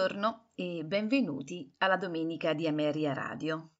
[0.00, 3.72] Buongiorno e benvenuti alla domenica di Ameria Radio.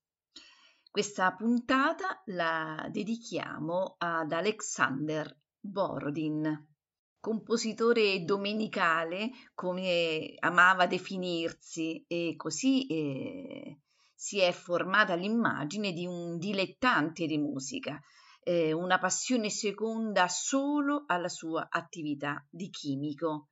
[0.90, 6.74] Questa puntata la dedichiamo ad Alexander Borodin,
[7.20, 13.80] compositore domenicale come amava definirsi e così eh,
[14.14, 17.98] si è formata l'immagine di un dilettante di musica,
[18.42, 23.49] eh, una passione seconda solo alla sua attività di chimico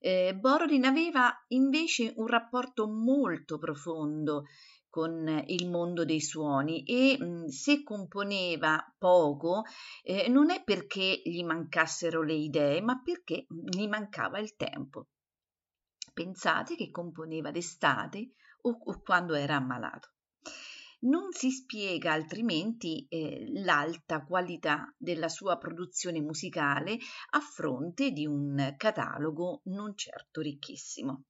[0.00, 4.44] eh, Borodin aveva invece un rapporto molto profondo
[4.88, 9.62] con il mondo dei suoni e mh, se componeva poco
[10.02, 15.06] eh, non è perché gli mancassero le idee, ma perché gli mancava il tempo.
[16.12, 18.32] Pensate che componeva d'estate
[18.62, 20.10] o, o quando era ammalato
[21.00, 26.98] non si spiega altrimenti eh, l'alta qualità della sua produzione musicale
[27.30, 31.24] a fronte di un catalogo non certo ricchissimo.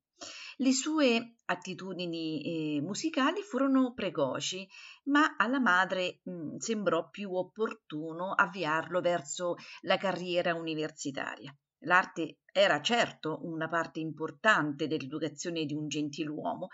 [0.59, 2.43] Le sue attitudini
[2.77, 4.69] eh, musicali furono precoci,
[5.05, 11.57] ma alla madre mh, mm, sembrò più opportuno avviarlo verso la carriera universitaria.
[11.85, 16.69] L'arte era certo una parte importante dell'educazione di un gentiluomo,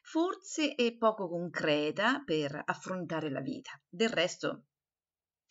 [0.00, 3.70] forse è poco concreta per affrontare la vita.
[3.88, 4.64] Del resto,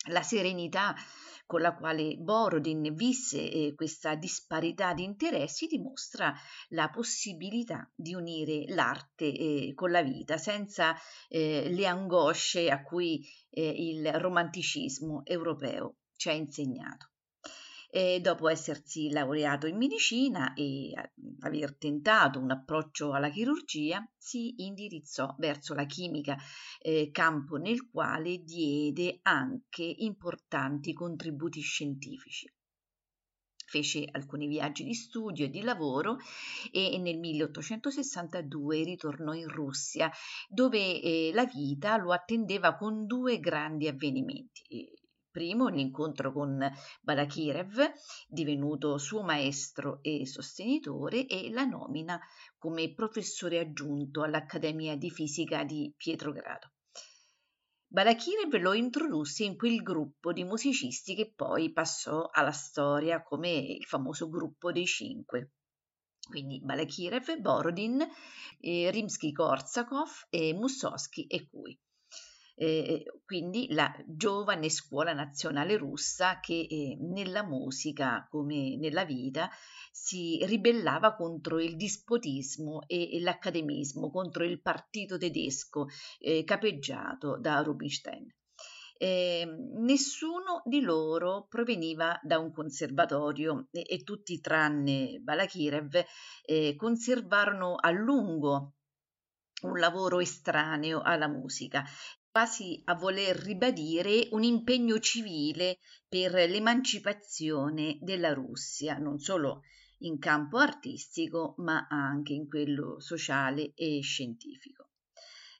[0.08, 0.94] la serenità
[1.46, 6.32] con la quale Borodin visse eh, questa disparità di interessi dimostra
[6.68, 10.94] la possibilità di unire l'arte eh, con la vita senza
[11.28, 17.09] eh, le angosce a cui il romanticismo europeo ci ha insegnato
[17.90, 20.92] e dopo essersi laureato in medicina e
[21.40, 26.36] aver tentato un approccio alla chirurgia, si indirizzò verso la chimica,
[26.80, 32.52] eh, campo nel quale diede anche importanti contributi scientifici.
[33.66, 36.18] Fece alcuni viaggi di studio e di lavoro
[36.72, 40.10] e nel 1862 ritornò in Russia
[40.48, 44.90] dove eh, la vita lo attendeva con due grandi avvenimenti
[45.30, 46.58] primo l'incontro con
[47.00, 47.92] Balakirev,
[48.26, 52.20] divenuto suo maestro e sostenitore, e la nomina
[52.58, 56.72] come professore aggiunto all'Accademia di Fisica di Pietrogrado.
[57.86, 63.84] Balakirev lo introdusse in quel gruppo di musicisti che poi passò alla storia come il
[63.84, 65.54] famoso gruppo dei cinque.
[66.28, 68.00] Quindi Balakirev, Borodin,
[68.60, 71.76] eh, Rimsky-Korsakov, e Mussowski e Cui
[72.60, 79.48] eh, quindi la giovane scuola nazionale russa che eh, nella musica come nella vita
[79.90, 85.86] si ribellava contro il dispotismo e, e l'accademismo, contro il partito tedesco
[86.18, 88.28] eh, capeggiato da Rubinstein.
[88.98, 89.46] Eh,
[89.78, 96.04] nessuno di loro proveniva da un conservatorio e, e tutti tranne Balakirev
[96.42, 98.74] eh, conservarono a lungo
[99.62, 101.84] un lavoro estraneo alla musica
[102.30, 105.78] quasi a voler ribadire un impegno civile
[106.08, 109.62] per l'emancipazione della Russia, non solo
[109.98, 114.90] in campo artistico, ma anche in quello sociale e scientifico.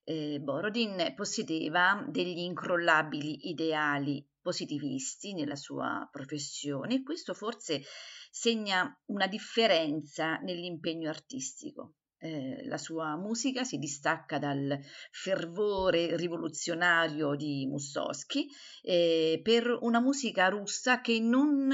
[0.05, 7.83] Eh, Borodin possedeva degli incrollabili ideali positivisti nella sua professione e questo forse
[8.31, 11.97] segna una differenza nell'impegno artistico.
[12.23, 14.79] Eh, la sua musica si distacca dal
[15.11, 18.47] fervore rivoluzionario di Mussowski
[18.83, 21.71] eh, per una musica russa che non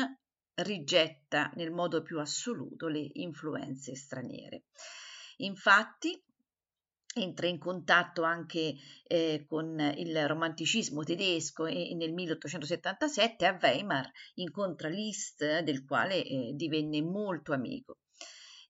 [0.55, 4.67] rigetta nel modo più assoluto le influenze straniere.
[5.39, 6.17] Infatti,
[7.17, 14.89] entra in contatto anche eh, con il romanticismo tedesco e, nel 1877 a Weimar incontra
[14.89, 17.99] Liszt del quale eh, divenne molto amico.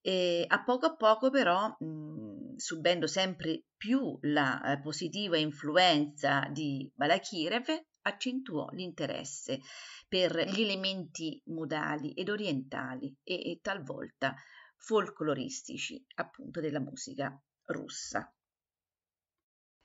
[0.08, 6.88] E a poco a poco però, mh, subendo sempre più la eh, positiva influenza di
[6.94, 7.64] Balakirev,
[8.02, 9.58] accentuò l'interesse
[10.06, 14.32] per gli elementi modali ed orientali e, e talvolta
[14.76, 18.32] folcloristici appunto della musica russa.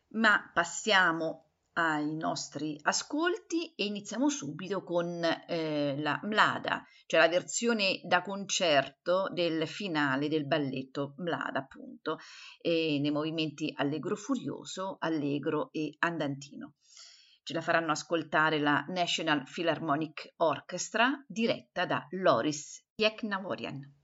[0.09, 8.01] Ma passiamo ai nostri ascolti e iniziamo subito con eh, la Mlada, cioè la versione
[8.03, 12.17] da concerto del finale del balletto Mlada, appunto,
[12.61, 16.73] eh, nei movimenti allegro furioso, allegro e andantino.
[17.43, 24.00] Ce la faranno ascoltare la National Philharmonic Orchestra diretta da Loris Yeknavorian.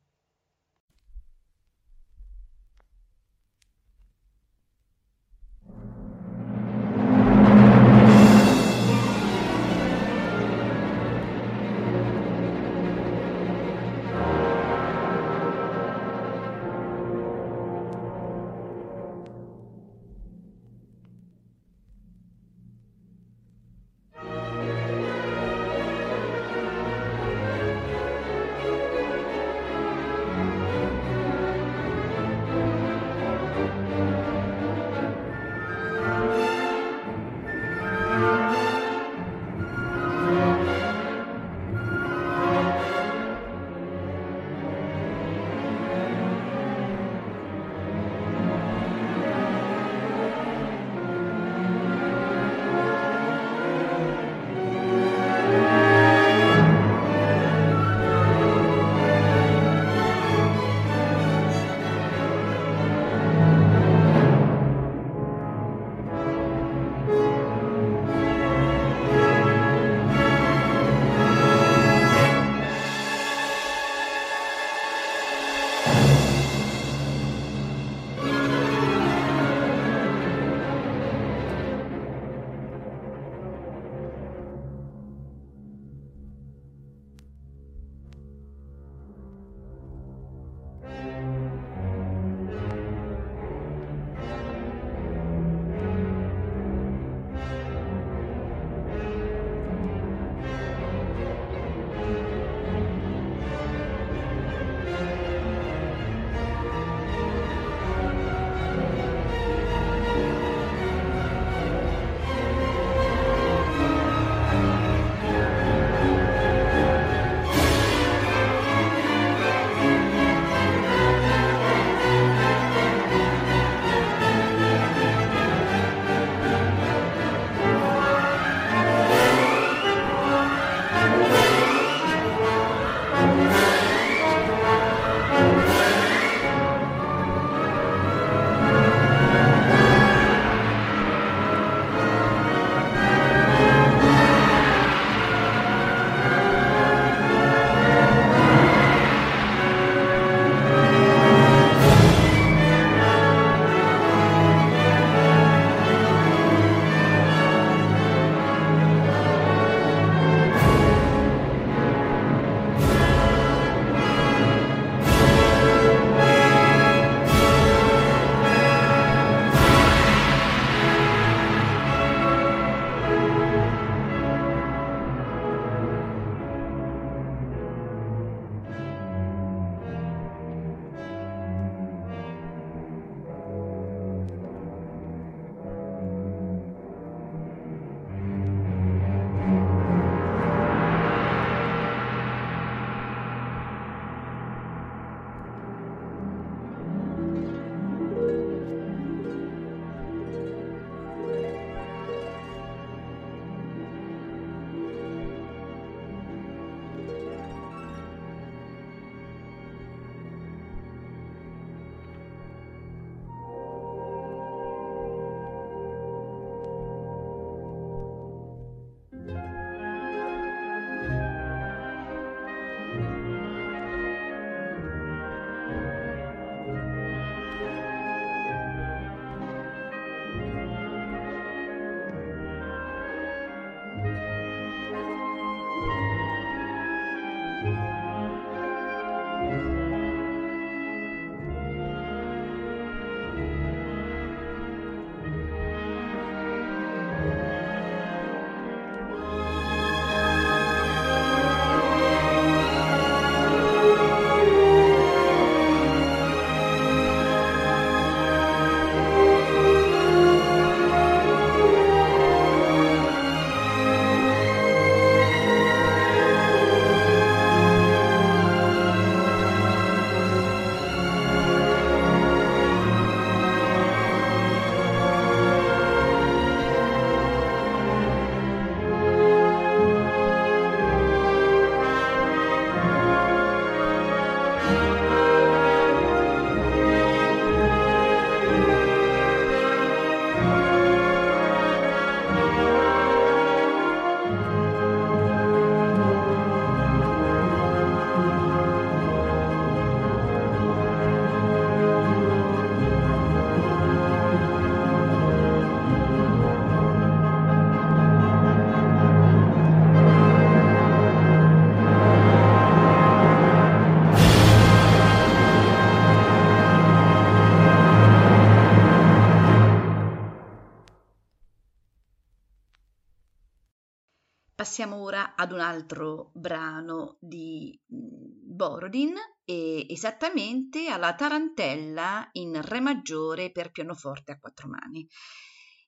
[325.48, 333.72] Ad un altro brano di mm, Borodin, e esattamente alla Tarantella in Re maggiore per
[333.72, 335.08] pianoforte a quattro mani.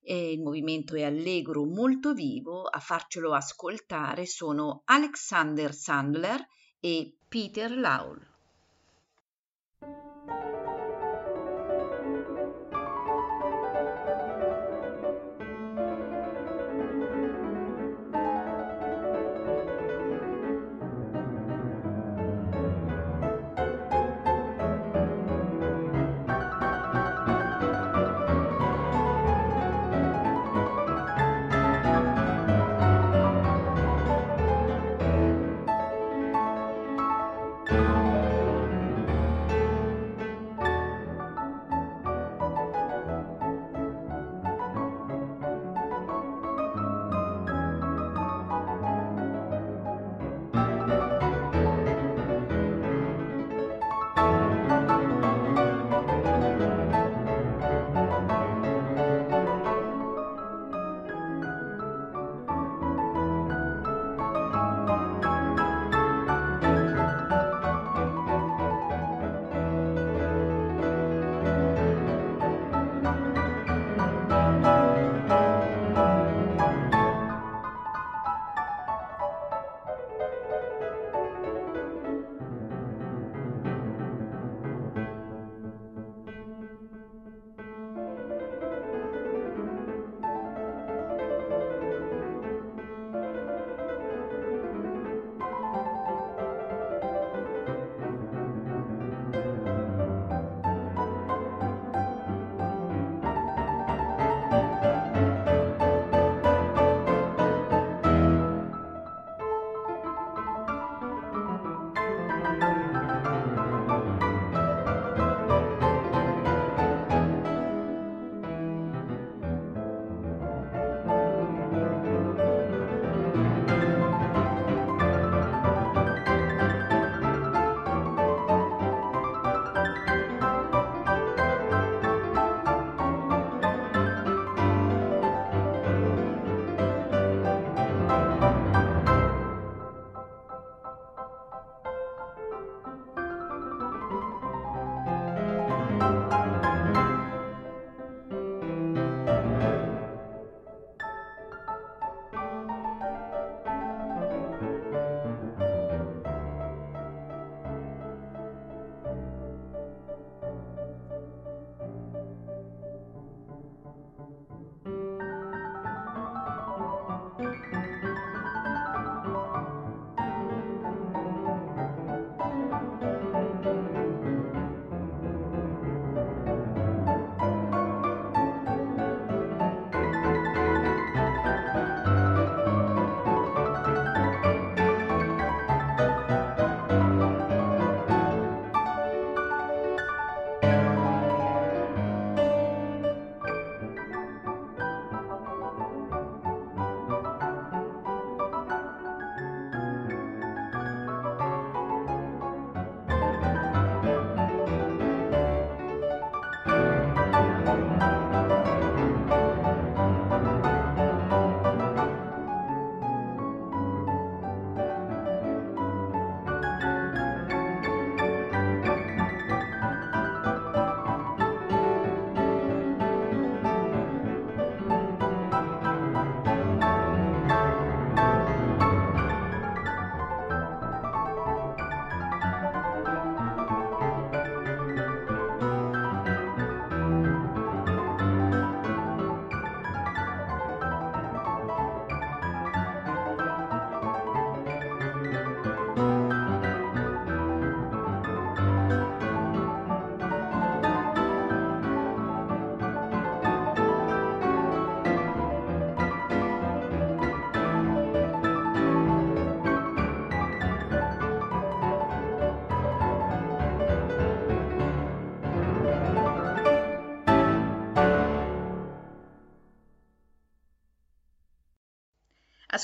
[0.02, 6.42] E il movimento è allegro, molto vivo, a farcelo ascoltare sono Alexander Sandler
[6.80, 8.28] e Peter Laul.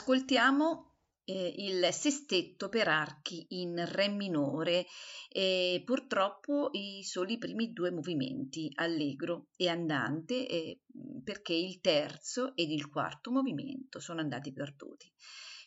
[0.05, 4.85] Ascoltiamo eh, il sestetto per archi in Re minore
[5.29, 10.81] e purtroppo i soli primi due movimenti, allegro e andante, eh,
[11.23, 15.11] perché il terzo ed il quarto movimento sono andati perduti.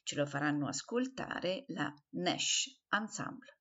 [0.04, 3.57] ce lo faranno ascoltare la Nash Ensemble.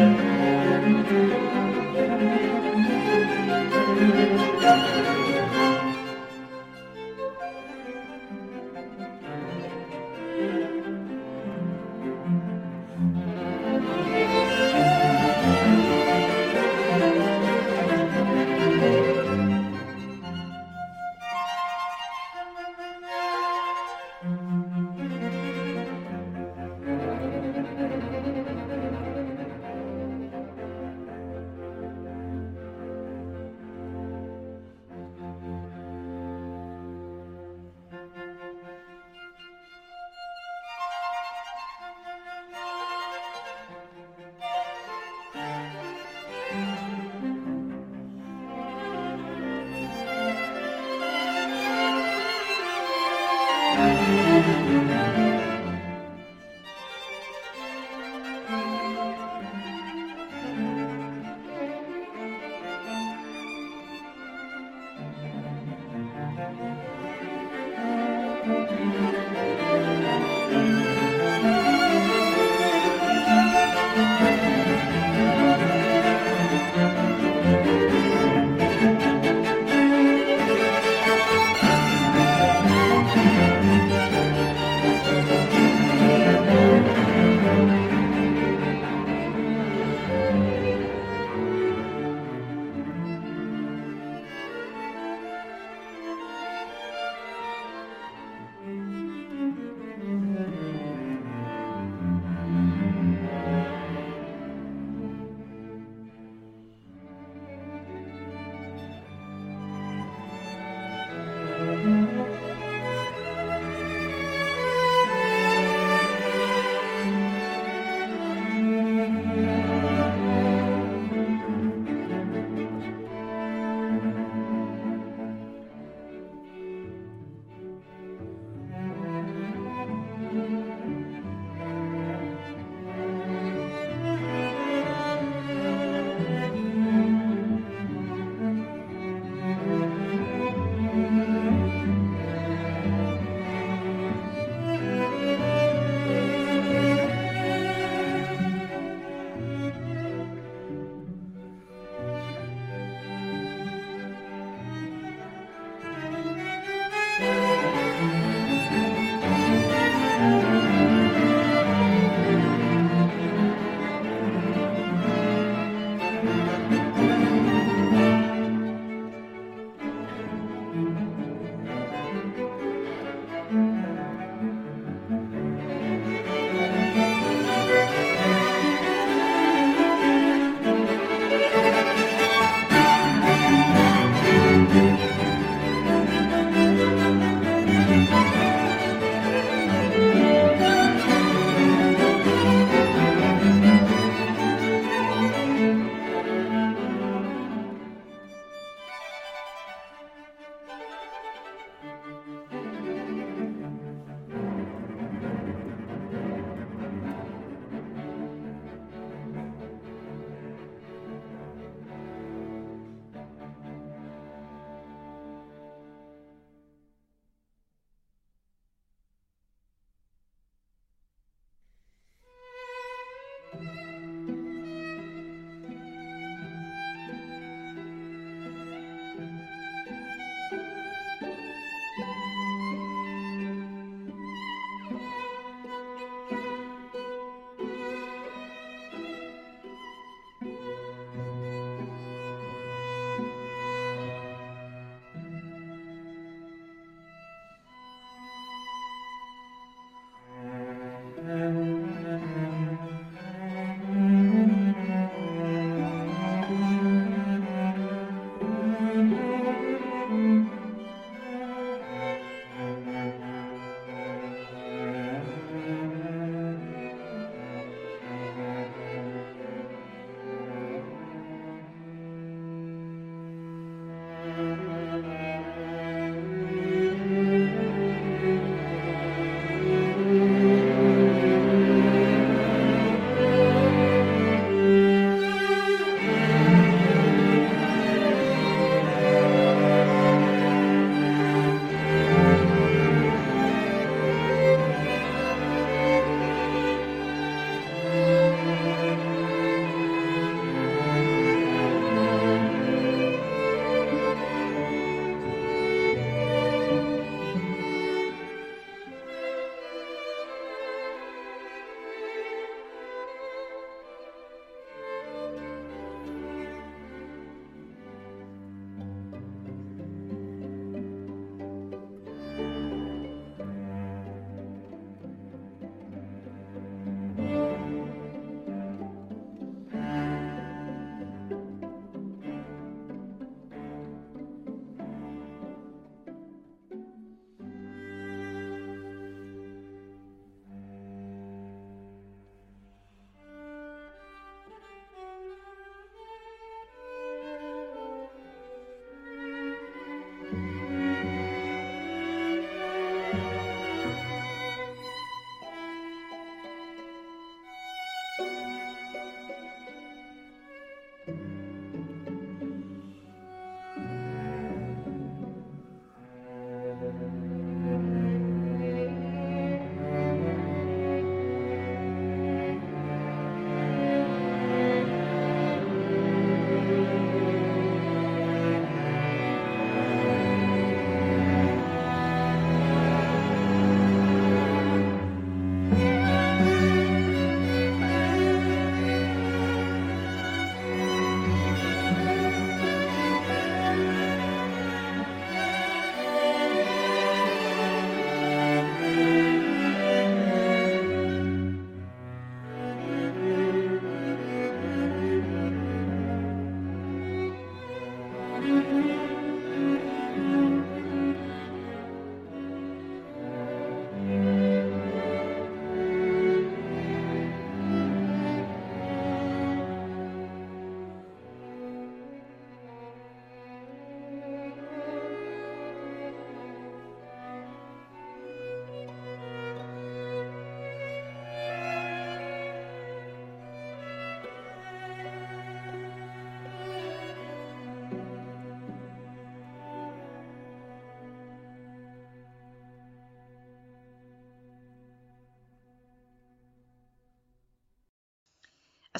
[0.00, 0.20] Thank
[5.08, 5.19] you.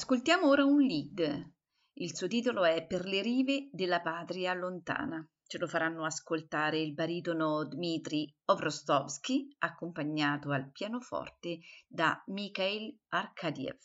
[0.00, 1.52] Ascoltiamo ora un lead.
[1.98, 5.22] Il suo titolo è Per le rive della patria lontana.
[5.46, 13.76] Ce lo faranno ascoltare il baritono Dmitri Ovrostovsky, accompagnato al pianoforte da Mikhail Arkadiev.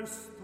[0.00, 0.39] Christ.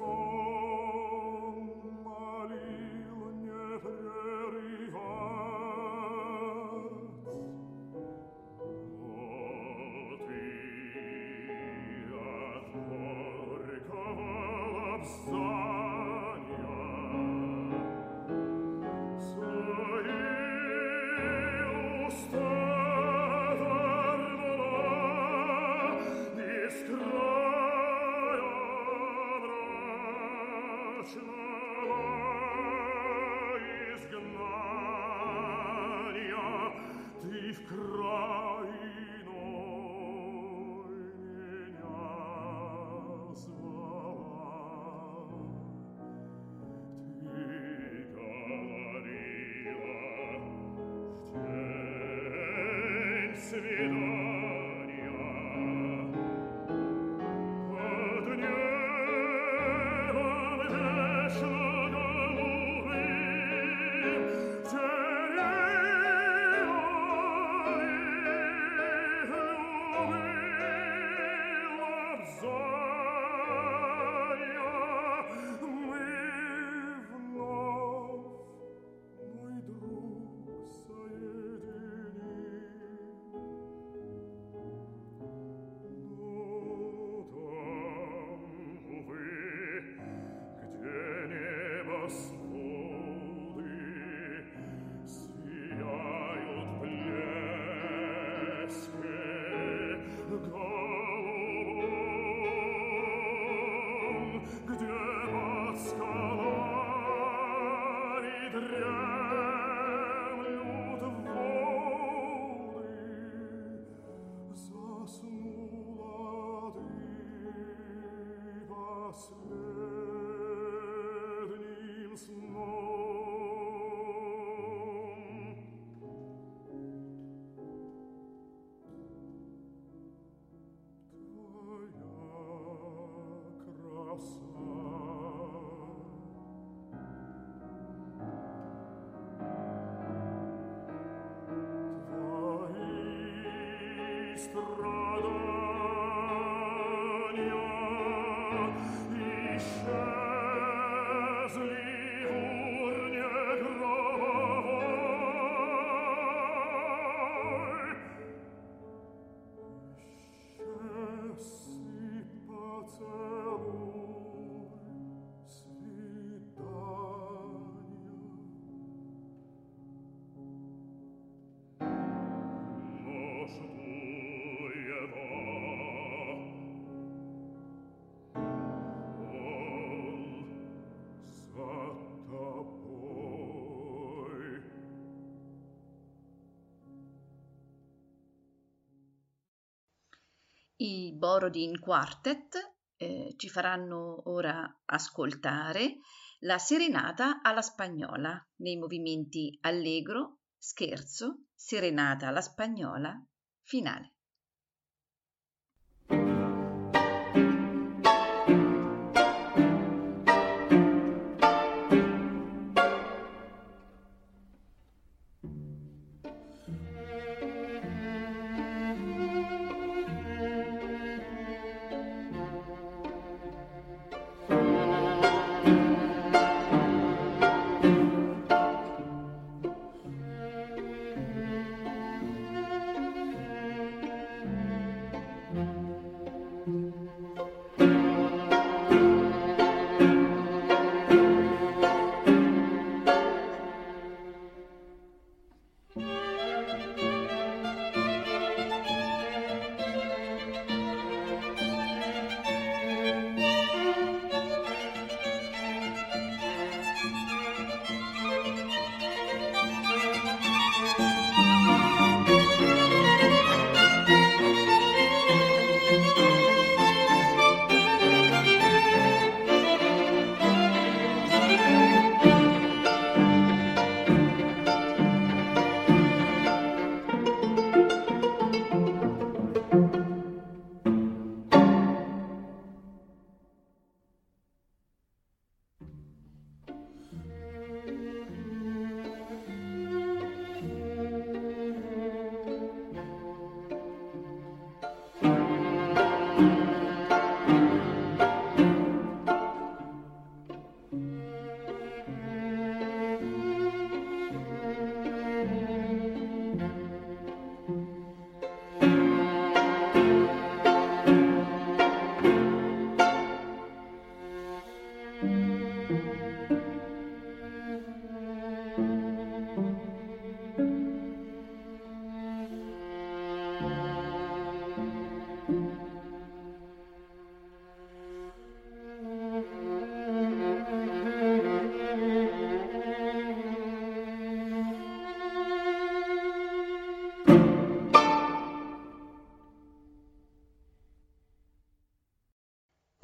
[190.87, 195.96] I Borodin Quartet eh, ci faranno ora ascoltare
[196.42, 203.20] la serenata alla spagnola nei movimenti allegro, scherzo, serenata alla spagnola,
[203.62, 204.15] finale.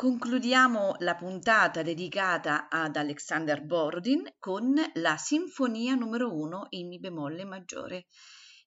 [0.03, 7.45] Concludiamo la puntata dedicata ad Alexander Borodin con la Sinfonia numero 1 in Mi bemolle
[7.45, 8.07] maggiore,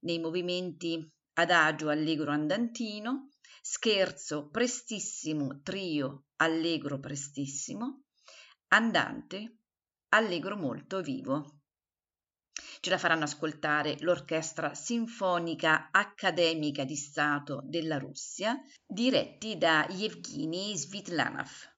[0.03, 0.97] nei movimenti
[1.33, 8.03] adagio allegro andantino, scherzo prestissimo trio allegro prestissimo,
[8.69, 9.57] andante
[10.13, 11.63] allegro molto vivo.
[12.79, 21.73] Ce la faranno ascoltare l'Orchestra Sinfonica Accademica di Stato della Russia, diretti da Yevgeny Svitlanov.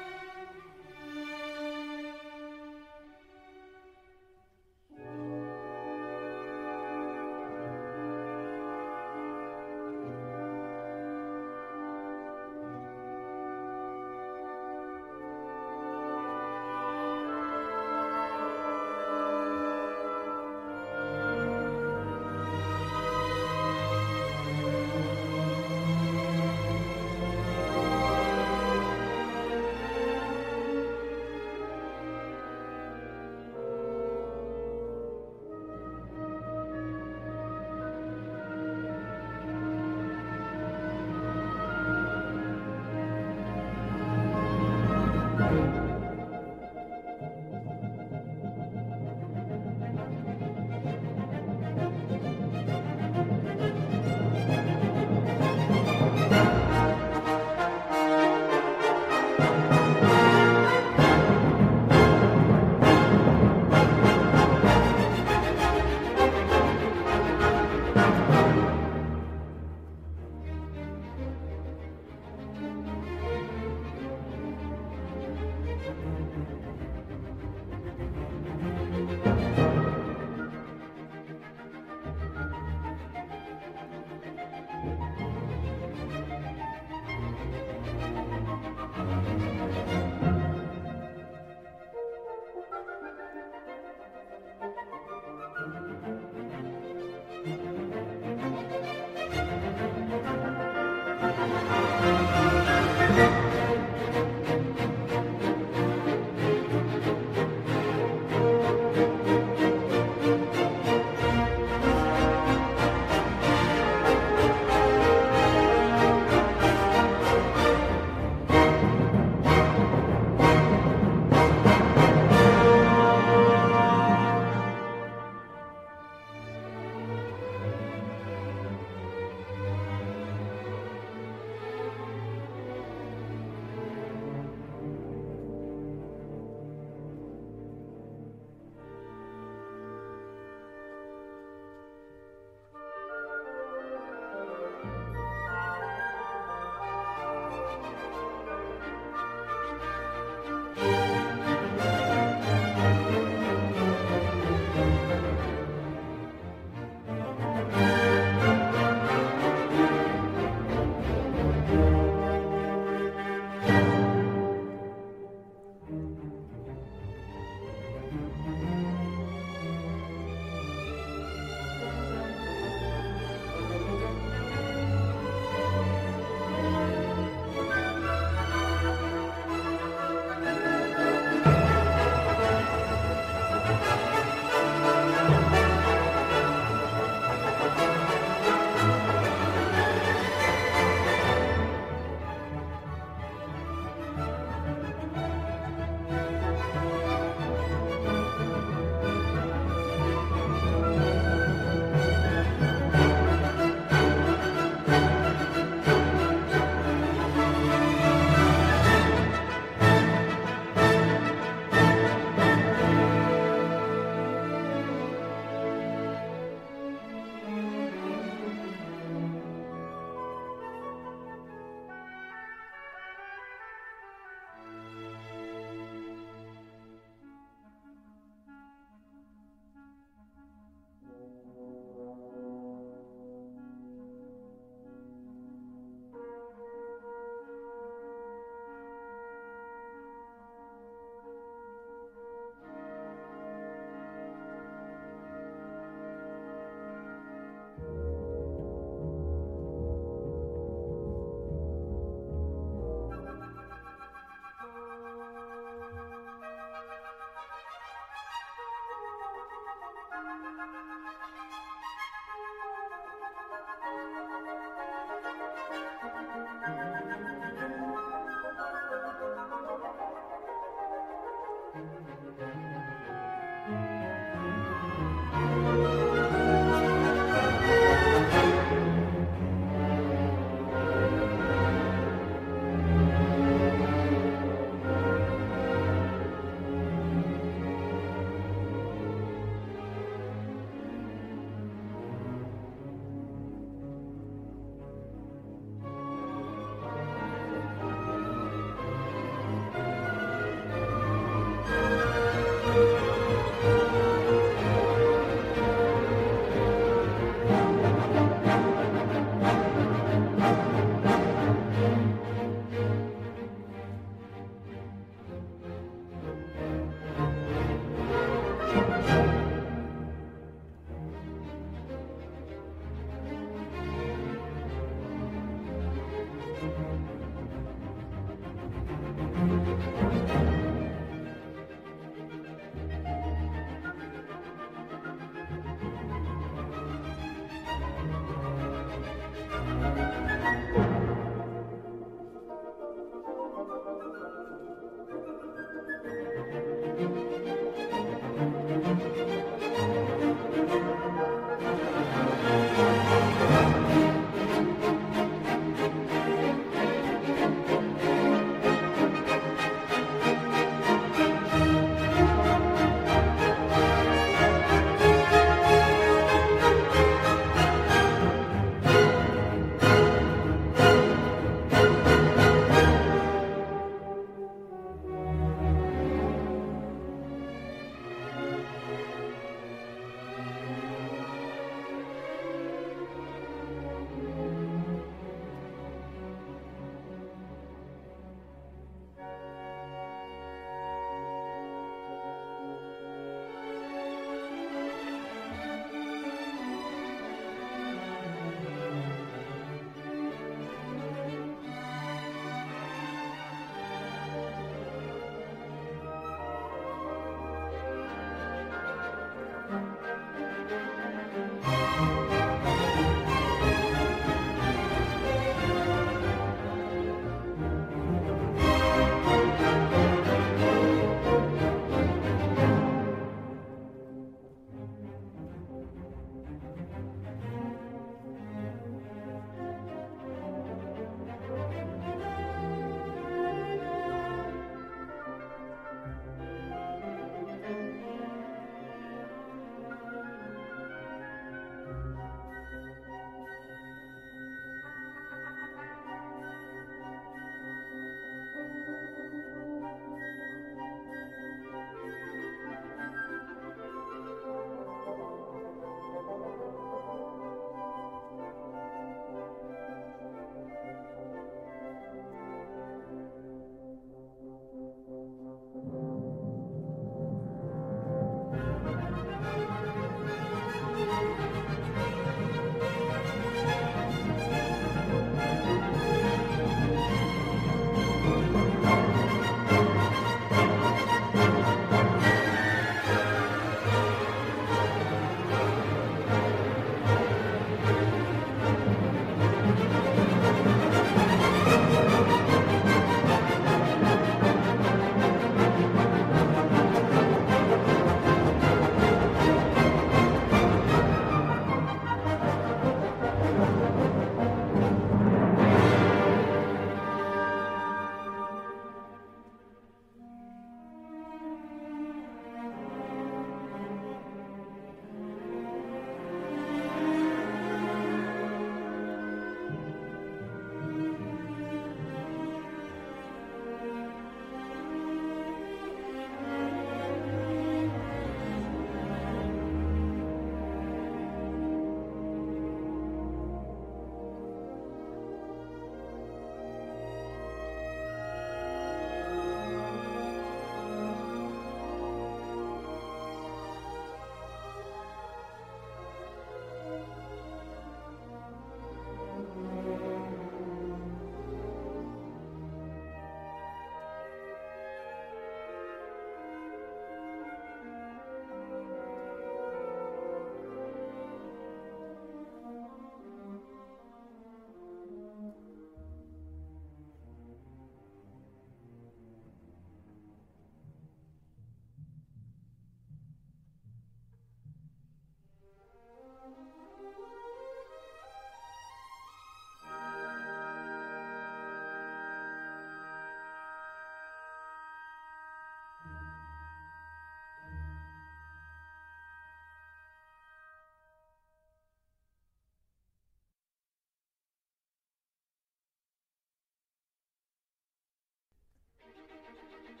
[599.86, 600.00] Thank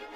[0.00, 0.11] you.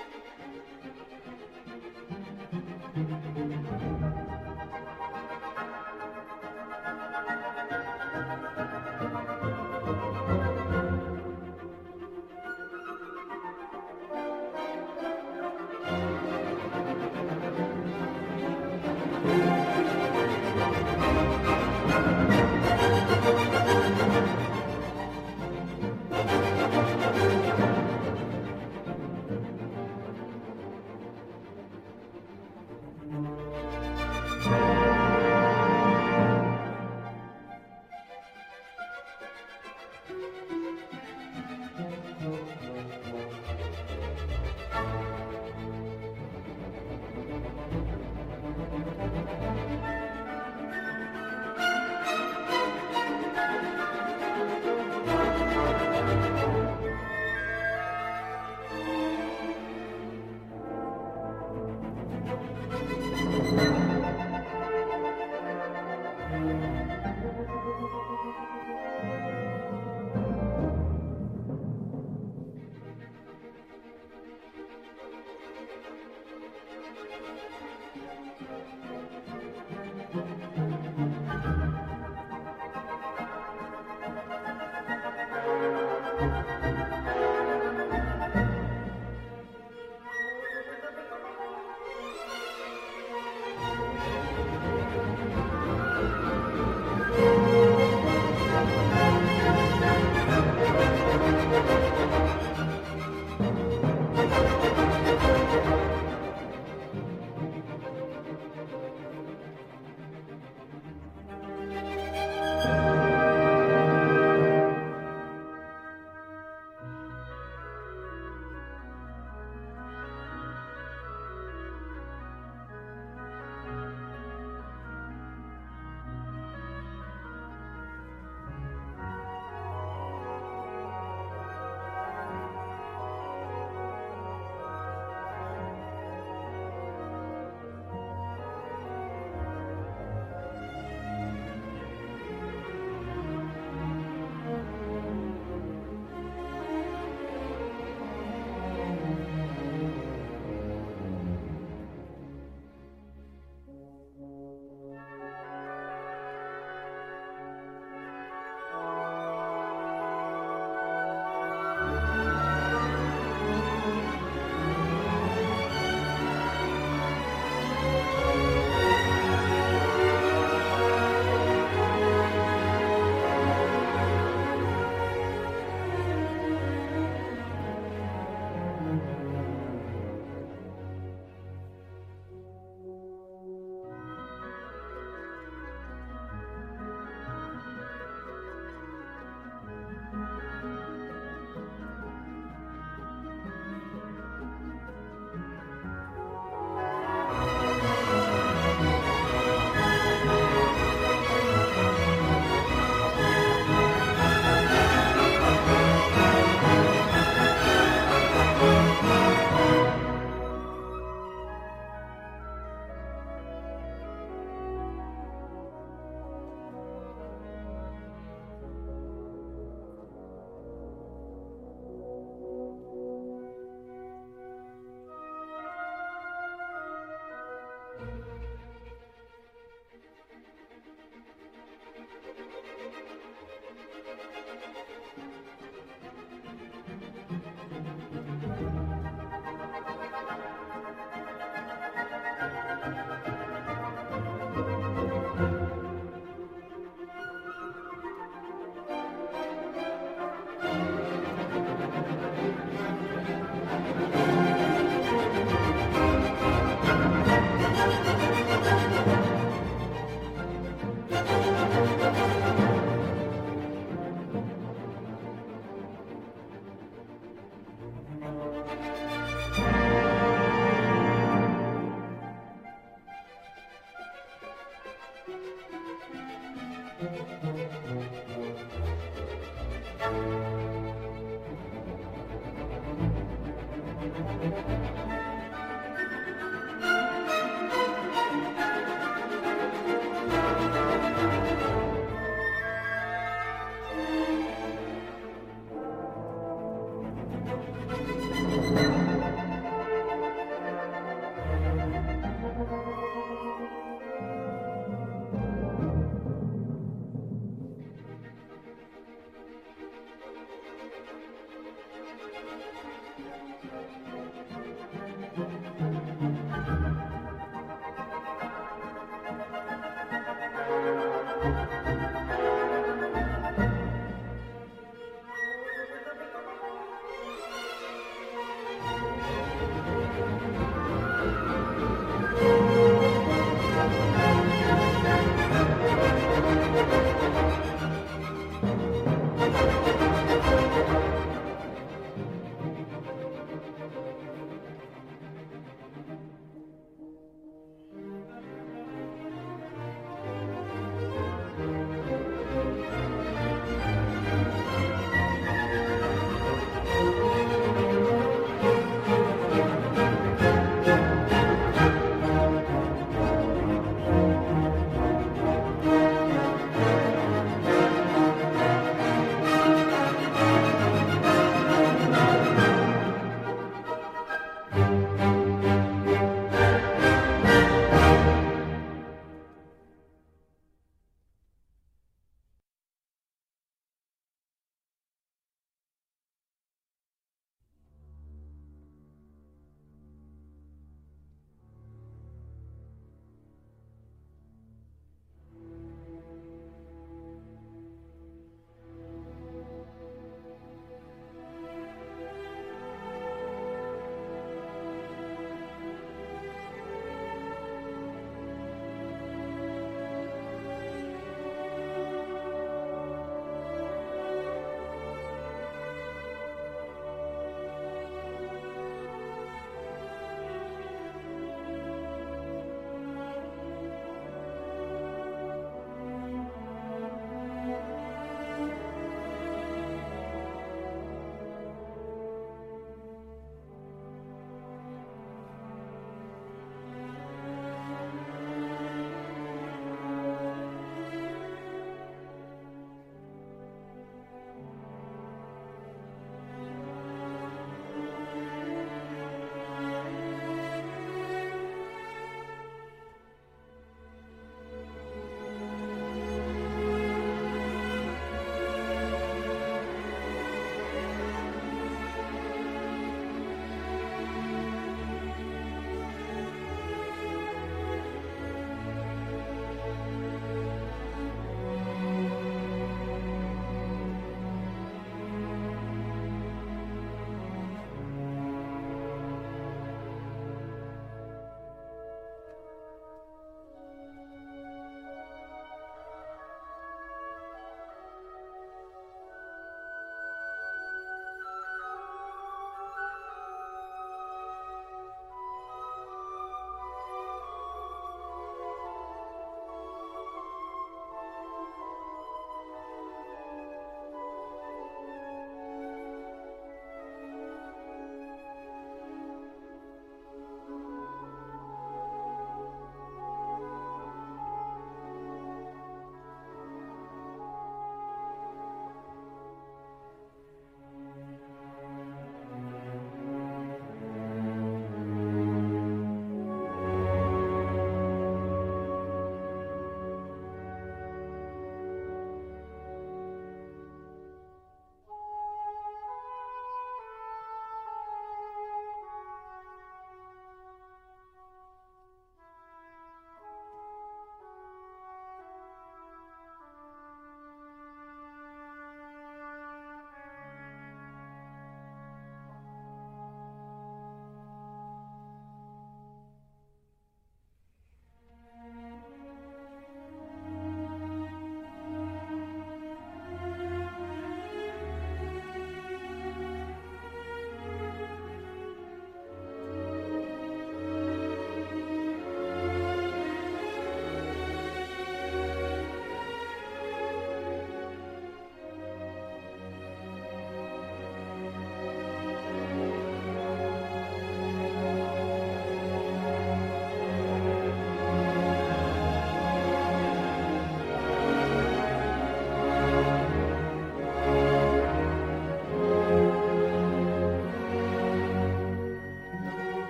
[208.66, 208.95] Bye.